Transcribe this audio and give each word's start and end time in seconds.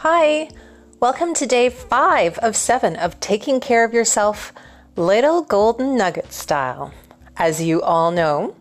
Hi, 0.00 0.50
welcome 1.00 1.32
to 1.32 1.46
day 1.46 1.70
five 1.70 2.36
of 2.38 2.54
seven 2.54 2.96
of 2.96 3.18
taking 3.18 3.60
care 3.60 3.82
of 3.82 3.94
yourself 3.94 4.52
little 4.94 5.40
golden 5.40 5.96
nugget 5.96 6.34
style. 6.34 6.92
As 7.38 7.62
you 7.62 7.80
all 7.80 8.10
know, 8.10 8.54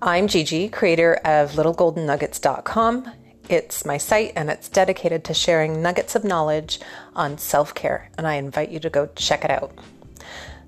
I'm 0.00 0.28
Gigi, 0.28 0.68
creator 0.68 1.14
of 1.24 1.50
littlegoldennuggets.com. 1.52 3.10
It's 3.48 3.84
my 3.84 3.98
site 3.98 4.32
and 4.36 4.50
it's 4.50 4.68
dedicated 4.68 5.24
to 5.24 5.34
sharing 5.34 5.82
nuggets 5.82 6.14
of 6.14 6.22
knowledge 6.22 6.78
on 7.16 7.38
self 7.38 7.74
care, 7.74 8.08
and 8.16 8.24
I 8.24 8.34
invite 8.34 8.70
you 8.70 8.78
to 8.78 8.88
go 8.88 9.08
check 9.16 9.44
it 9.44 9.50
out. 9.50 9.76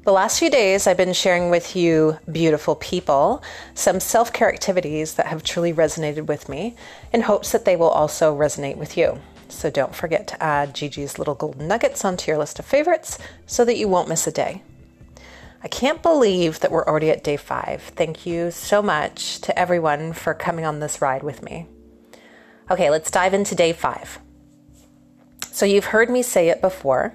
The 0.02 0.12
last 0.12 0.40
few 0.40 0.50
days, 0.50 0.88
I've 0.88 0.96
been 0.96 1.12
sharing 1.12 1.50
with 1.50 1.77
you, 1.77 2.18
beautiful 2.30 2.74
people, 2.74 3.45
some 3.74 4.00
self 4.00 4.32
care 4.32 4.52
activities 4.52 5.14
that 5.14 5.27
have 5.27 5.45
truly 5.45 5.72
resonated 5.72 6.27
with 6.27 6.48
me 6.48 6.74
in 7.12 7.20
hopes 7.20 7.52
that 7.52 7.64
they 7.64 7.77
will 7.77 7.90
also 7.90 8.36
resonate 8.36 8.77
with 8.77 8.96
you. 8.96 9.20
So 9.50 9.70
don't 9.70 9.94
forget 9.94 10.27
to 10.28 10.42
add 10.42 10.74
Gigi's 10.74 11.18
Little 11.18 11.34
Golden 11.34 11.68
Nuggets 11.68 12.04
onto 12.04 12.30
your 12.30 12.38
list 12.38 12.58
of 12.58 12.64
favorites 12.64 13.18
so 13.46 13.64
that 13.64 13.77
you 13.77 13.88
won't 13.88 14.08
miss 14.08 14.27
a 14.27 14.32
day. 14.32 14.62
I 15.62 15.68
can't 15.68 16.02
believe 16.02 16.60
that 16.60 16.70
we're 16.70 16.86
already 16.86 17.10
at 17.10 17.24
day 17.24 17.36
five. 17.36 17.82
Thank 17.94 18.24
you 18.24 18.50
so 18.50 18.80
much 18.80 19.41
to 19.42 19.58
everyone 19.58 20.14
for 20.14 20.32
coming 20.32 20.64
on 20.64 20.80
this 20.80 21.02
ride 21.02 21.22
with 21.22 21.42
me. 21.42 21.66
Okay, 22.70 22.88
let's 22.88 23.10
dive 23.10 23.34
into 23.34 23.55
day 23.55 23.72
five. 23.72 24.18
So, 25.52 25.66
you've 25.66 25.86
heard 25.86 26.08
me 26.08 26.22
say 26.22 26.48
it 26.48 26.60
before 26.60 27.14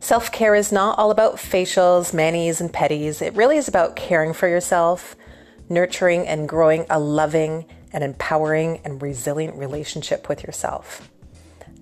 Self 0.00 0.30
care 0.30 0.54
is 0.54 0.70
not 0.70 0.98
all 0.98 1.10
about 1.10 1.36
facials, 1.36 2.14
manis, 2.14 2.60
and 2.60 2.72
petties. 2.72 3.20
It 3.20 3.34
really 3.34 3.56
is 3.56 3.68
about 3.68 3.96
caring 3.96 4.32
for 4.32 4.48
yourself, 4.48 5.16
nurturing 5.68 6.26
and 6.26 6.48
growing 6.48 6.86
a 6.88 7.00
loving 7.00 7.66
and 7.92 8.04
empowering 8.04 8.80
and 8.84 9.02
resilient 9.02 9.56
relationship 9.56 10.28
with 10.28 10.44
yourself. 10.44 11.10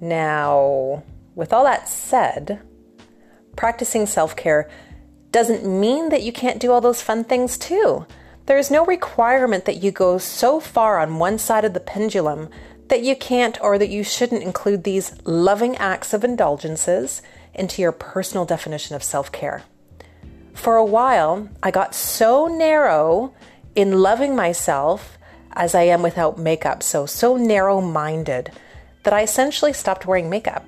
Now, 0.00 1.02
with 1.34 1.52
all 1.52 1.64
that 1.64 1.88
said, 1.88 2.60
practicing 3.57 4.07
self 4.07 4.37
care 4.37 4.68
doesn't 5.30 5.65
mean 5.66 6.09
that 6.10 6.23
you 6.23 6.32
can't 6.32 6.60
do 6.60 6.73
all 6.73 6.80
those 6.80 7.02
fun 7.02 7.24
things 7.24 7.59
too. 7.59 8.06
There 8.46 8.59
is 8.59 8.71
no 8.71 8.87
requirement 8.87 9.65
that 9.65 9.82
you 9.82 9.90
go 9.90 10.18
so 10.18 10.60
far 10.60 10.98
on 11.01 11.18
one 11.18 11.38
side 11.38 11.65
of 11.65 11.74
the 11.74 11.80
pendulum 11.80 12.48
that 12.88 13.02
you 13.02 13.16
can't 13.16 13.60
or 13.60 13.79
that 13.79 13.88
you 13.88 14.04
shouldn't 14.04 14.43
include 14.43 14.84
these 14.84 15.12
loving 15.24 15.76
acts 15.76 16.15
of 16.15 16.23
indulgences 16.23 17.23
into 17.54 17.82
your 17.82 17.93
personal 17.93 18.45
definition 18.45 18.95
of 18.95 19.02
self 19.02 19.32
care. 19.32 19.62
For 20.54 20.76
a 20.76 20.84
while, 20.84 21.49
I 21.62 21.71
got 21.71 21.95
so 21.95 22.46
narrow 22.46 23.34
in 23.74 24.01
loving 24.01 24.37
myself 24.37 25.18
as 25.52 25.74
I 25.74 25.82
am 25.82 26.02
without 26.02 26.38
makeup, 26.38 26.82
so, 26.82 27.06
so 27.06 27.37
narrow 27.37 27.80
minded, 27.80 28.52
that 29.07 29.15
I 29.15 29.23
essentially 29.23 29.73
stopped 29.73 30.04
wearing 30.04 30.29
makeup. 30.29 30.65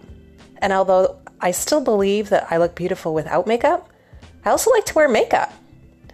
And 0.58 0.72
although 0.72 1.19
I 1.41 1.50
still 1.50 1.81
believe 1.81 2.28
that 2.28 2.47
I 2.53 2.58
look 2.58 2.77
beautiful 2.77 3.12
without 3.12 3.48
makeup, 3.48 3.91
I 4.44 4.50
also 4.50 4.70
like 4.70 4.84
to 4.86 4.94
wear 4.94 5.08
makeup. 5.08 5.53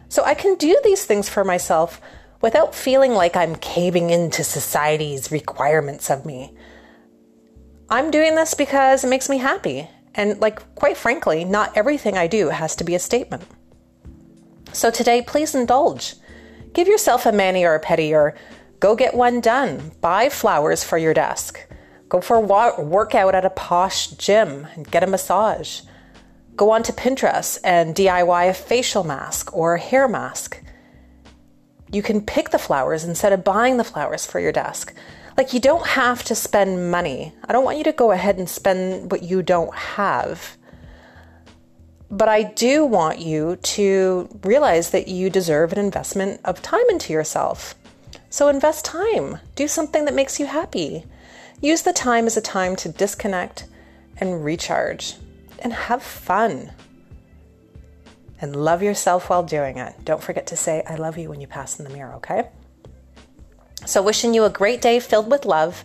So 0.08 0.24
I 0.24 0.32
can 0.32 0.54
do 0.54 0.74
these 0.82 1.04
things 1.04 1.28
for 1.28 1.44
myself 1.44 2.00
without 2.40 2.74
feeling 2.74 3.12
like 3.12 3.36
I'm 3.36 3.56
caving 3.56 4.08
into 4.08 4.42
society's 4.42 5.30
requirements 5.30 6.08
of 6.08 6.24
me. 6.24 6.56
I'm 7.90 8.10
doing 8.10 8.36
this 8.36 8.54
because 8.54 9.04
it 9.04 9.08
makes 9.08 9.28
me 9.28 9.36
happy 9.36 9.86
and, 10.14 10.40
like, 10.40 10.74
quite 10.76 10.96
frankly, 10.96 11.44
not 11.44 11.76
everything 11.76 12.16
I 12.16 12.26
do 12.26 12.48
has 12.48 12.74
to 12.76 12.84
be 12.84 12.94
a 12.94 12.98
statement. 12.98 13.44
So 14.72 14.90
today, 14.90 15.20
please 15.20 15.54
indulge. 15.54 16.14
Give 16.72 16.88
yourself 16.88 17.26
a 17.26 17.32
mani 17.32 17.66
or 17.66 17.74
a 17.74 17.82
pedi 17.82 18.12
or 18.12 18.34
go 18.80 18.96
get 18.96 19.12
one 19.12 19.42
done. 19.42 19.92
Buy 20.00 20.30
flowers 20.30 20.82
for 20.82 20.96
your 20.96 21.12
desk. 21.12 21.60
Go 22.14 22.20
for 22.20 22.36
a 22.36 22.80
workout 22.80 23.34
at 23.34 23.44
a 23.44 23.50
posh 23.50 24.06
gym 24.10 24.68
and 24.76 24.88
get 24.88 25.02
a 25.02 25.06
massage. 25.08 25.80
Go 26.54 26.70
onto 26.70 26.92
Pinterest 26.92 27.58
and 27.64 27.92
DIY 27.92 28.48
a 28.48 28.54
facial 28.54 29.02
mask 29.02 29.52
or 29.52 29.74
a 29.74 29.80
hair 29.80 30.06
mask. 30.06 30.62
You 31.90 32.04
can 32.04 32.24
pick 32.24 32.50
the 32.50 32.58
flowers 32.60 33.02
instead 33.02 33.32
of 33.32 33.42
buying 33.42 33.78
the 33.78 33.82
flowers 33.82 34.26
for 34.26 34.38
your 34.38 34.52
desk. 34.52 34.94
Like, 35.36 35.52
you 35.52 35.58
don't 35.58 35.88
have 35.88 36.22
to 36.26 36.36
spend 36.36 36.92
money. 36.92 37.32
I 37.48 37.52
don't 37.52 37.64
want 37.64 37.78
you 37.78 37.84
to 37.84 37.90
go 37.90 38.12
ahead 38.12 38.38
and 38.38 38.48
spend 38.48 39.10
what 39.10 39.24
you 39.24 39.42
don't 39.42 39.74
have. 39.74 40.56
But 42.12 42.28
I 42.28 42.44
do 42.44 42.84
want 42.84 43.18
you 43.18 43.56
to 43.56 44.28
realize 44.44 44.90
that 44.90 45.08
you 45.08 45.30
deserve 45.30 45.72
an 45.72 45.80
investment 45.80 46.42
of 46.44 46.62
time 46.62 46.88
into 46.90 47.12
yourself. 47.12 47.74
So 48.34 48.48
invest 48.48 48.84
time. 48.84 49.38
Do 49.54 49.68
something 49.68 50.06
that 50.06 50.12
makes 50.12 50.40
you 50.40 50.46
happy. 50.46 51.04
Use 51.60 51.82
the 51.82 51.92
time 51.92 52.26
as 52.26 52.36
a 52.36 52.40
time 52.40 52.74
to 52.74 52.88
disconnect 52.88 53.68
and 54.16 54.44
recharge 54.44 55.14
and 55.60 55.72
have 55.72 56.02
fun. 56.02 56.72
And 58.40 58.56
love 58.56 58.82
yourself 58.82 59.30
while 59.30 59.44
doing 59.44 59.78
it. 59.78 59.94
Don't 60.04 60.20
forget 60.20 60.48
to 60.48 60.56
say, 60.56 60.82
I 60.84 60.96
love 60.96 61.16
you 61.16 61.28
when 61.28 61.40
you 61.40 61.46
pass 61.46 61.78
in 61.78 61.84
the 61.84 61.92
mirror, 61.92 62.14
okay? 62.14 62.48
So, 63.86 64.02
wishing 64.02 64.34
you 64.34 64.42
a 64.42 64.50
great 64.50 64.82
day 64.82 64.98
filled 64.98 65.30
with 65.30 65.44
love. 65.44 65.84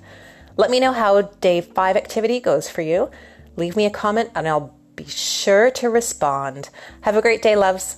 Let 0.57 0.71
me 0.71 0.79
know 0.79 0.91
how 0.91 1.21
day 1.21 1.61
five 1.61 1.95
activity 1.95 2.39
goes 2.39 2.67
for 2.67 2.81
you. 2.81 3.11
Leave 3.57 3.75
me 3.75 3.85
a 3.85 3.91
comment 3.91 4.31
and 4.33 4.47
I'll 4.47 4.75
be 4.95 5.05
sure 5.05 5.69
to 5.69 5.91
respond. 5.91 6.69
Have 7.01 7.15
a 7.15 7.21
great 7.21 7.43
day, 7.43 7.55
loves. 7.55 7.97